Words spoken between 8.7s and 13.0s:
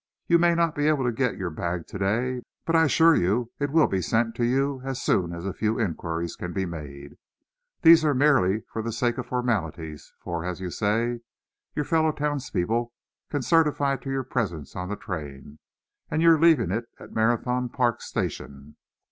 for the sake of formalities, for, as you say, your fellow townspeople